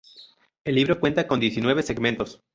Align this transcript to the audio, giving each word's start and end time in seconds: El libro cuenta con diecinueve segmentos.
El 0.63 0.73
libro 0.73 0.99
cuenta 0.99 1.27
con 1.27 1.39
diecinueve 1.39 1.83
segmentos. 1.83 2.41